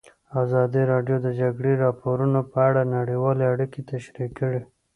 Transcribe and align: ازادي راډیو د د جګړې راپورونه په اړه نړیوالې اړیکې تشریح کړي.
ازادي 0.43 0.83
راډیو 0.91 1.17
د 1.21 1.21
د 1.25 1.27
جګړې 1.39 1.73
راپورونه 1.83 2.39
په 2.51 2.59
اړه 2.69 2.81
نړیوالې 2.97 3.45
اړیکې 3.53 3.81
تشریح 3.91 4.29
کړي. 4.39 4.61